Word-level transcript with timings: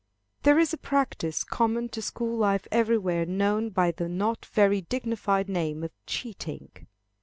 There 0.41 0.57
is 0.57 0.73
a 0.73 0.77
practice, 0.79 1.43
common 1.43 1.87
to 1.89 2.01
school 2.01 2.35
life 2.35 2.65
everywhere, 2.71 3.23
known 3.23 3.69
by 3.69 3.91
the 3.91 4.09
not 4.09 4.47
very 4.47 4.81
dignified 4.81 5.47
name 5.47 5.83
of 5.83 5.91
cheating. 6.07 6.87